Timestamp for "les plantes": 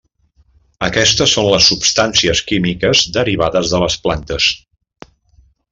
3.87-4.53